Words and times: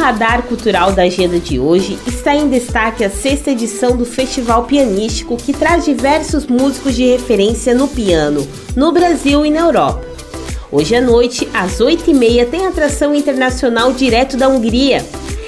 radar 0.00 0.44
cultural 0.44 0.92
da 0.92 1.02
agenda 1.02 1.38
de 1.38 1.60
hoje 1.60 1.98
está 2.06 2.34
em 2.34 2.48
destaque 2.48 3.04
a 3.04 3.10
sexta 3.10 3.50
edição 3.50 3.94
do 3.94 4.06
Festival 4.06 4.64
Pianístico, 4.64 5.36
que 5.36 5.52
traz 5.52 5.84
diversos 5.84 6.46
músicos 6.46 6.96
de 6.96 7.04
referência 7.04 7.74
no 7.74 7.86
piano, 7.86 8.48
no 8.74 8.92
Brasil 8.92 9.44
e 9.44 9.50
na 9.50 9.60
Europa. 9.60 10.02
Hoje 10.72 10.96
à 10.96 11.02
noite, 11.02 11.46
às 11.52 11.80
8h30, 11.80 12.48
tem 12.48 12.66
atração 12.66 13.14
internacional 13.14 13.92
direto 13.92 14.38
da 14.38 14.48
Hungria. 14.48 15.04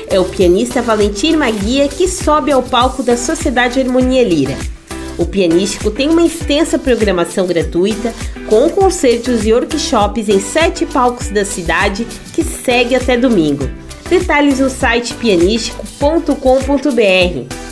É 0.07 0.21
o 0.21 0.25
pianista 0.27 0.83
Valentim 0.83 1.35
Maguia 1.35 1.89
que 1.89 2.07
sobe 2.07 2.53
ao 2.53 2.63
palco 2.63 3.03
da 3.03 3.17
Sociedade 3.17 3.81
Harmonia 3.81 4.23
Lira. 4.23 4.59
O 5.17 5.25
Pianístico 5.25 5.91
tem 5.91 6.11
uma 6.11 6.27
extensa 6.27 6.79
programação 6.79 7.47
gratuita, 7.47 8.13
com 8.51 8.69
concertos 8.69 9.47
e 9.47 9.53
workshops 9.53 10.29
em 10.29 10.41
sete 10.41 10.85
palcos 10.85 11.29
da 11.29 11.43
cidade, 11.43 12.07
que 12.35 12.45
segue 12.45 12.95
até 12.95 13.17
domingo. 13.17 13.67
Detalhes 14.09 14.59
no 14.59 14.69
site 14.69 15.15
pianístico.com.br. 15.15 17.63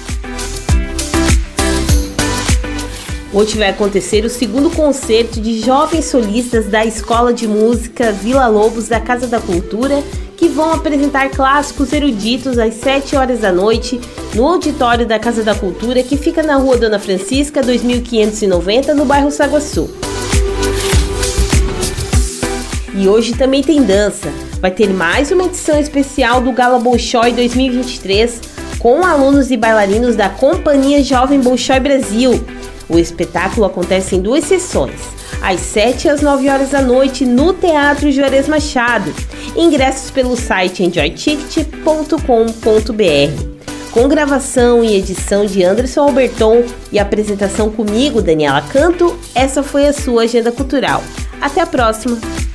Hoje 3.32 3.56
vai 3.56 3.68
acontecer 3.68 4.24
o 4.24 4.30
segundo 4.30 4.70
concerto 4.70 5.40
de 5.40 5.60
jovens 5.60 6.06
solistas 6.06 6.66
da 6.66 6.84
Escola 6.84 7.32
de 7.32 7.46
Música 7.46 8.10
Vila 8.10 8.48
Lobos 8.48 8.88
da 8.88 8.98
Casa 8.98 9.28
da 9.28 9.40
Cultura, 9.40 10.02
que 10.36 10.48
vão 10.48 10.72
apresentar 10.72 11.30
clássicos 11.30 11.92
eruditos 11.92 12.58
às 12.58 12.74
7 12.74 13.14
horas 13.14 13.40
da 13.40 13.52
noite 13.52 14.00
no 14.34 14.48
auditório 14.48 15.06
da 15.06 15.18
Casa 15.18 15.44
da 15.44 15.54
Cultura, 15.54 16.02
que 16.02 16.16
fica 16.16 16.42
na 16.42 16.56
Rua 16.56 16.76
Dona 16.76 16.98
Francisca, 16.98 17.62
2590, 17.62 18.94
no 18.94 19.04
bairro 19.04 19.30
Saguaçu. 19.30 19.88
E 22.96 23.06
hoje 23.06 23.34
também 23.34 23.62
tem 23.62 23.82
dança 23.82 24.28
vai 24.60 24.70
ter 24.70 24.90
mais 24.90 25.30
uma 25.30 25.44
edição 25.44 25.80
especial 25.80 26.40
do 26.40 26.52
Gala 26.52 26.78
Bolshoi 26.78 27.32
2023 27.32 28.40
com 28.78 29.04
alunos 29.04 29.50
e 29.50 29.56
bailarinos 29.56 30.16
da 30.16 30.28
Companhia 30.28 31.02
Jovem 31.02 31.40
Bolshoi 31.40 31.80
Brasil. 31.80 32.44
O 32.88 32.98
espetáculo 32.98 33.66
acontece 33.66 34.16
em 34.16 34.20
duas 34.20 34.44
sessões, 34.44 35.00
às 35.40 35.60
7 35.60 36.06
e 36.06 36.10
às 36.10 36.20
9 36.20 36.48
horas 36.48 36.70
da 36.70 36.82
noite 36.82 37.24
no 37.24 37.52
Teatro 37.52 38.10
Juarez 38.10 38.48
Machado. 38.48 39.14
Ingressos 39.56 40.10
pelo 40.10 40.36
site 40.36 40.82
enjoyticket.com.br. 40.82 43.60
Com 43.90 44.08
gravação 44.08 44.84
e 44.84 44.94
edição 44.94 45.46
de 45.46 45.64
Anderson 45.64 46.02
Alberton 46.02 46.64
e 46.92 46.98
apresentação 46.98 47.70
comigo, 47.70 48.22
Daniela 48.22 48.62
Canto, 48.62 49.18
essa 49.34 49.62
foi 49.62 49.86
a 49.86 49.92
sua 49.92 50.22
agenda 50.22 50.52
cultural. 50.52 51.02
Até 51.40 51.60
a 51.60 51.66
próxima! 51.66 52.49